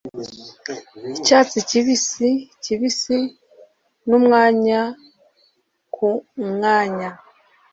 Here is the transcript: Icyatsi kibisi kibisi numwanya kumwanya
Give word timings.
Icyatsi 1.17 1.57
kibisi 1.69 2.29
kibisi 2.63 3.17
numwanya 4.07 4.81
kumwanya 5.93 7.09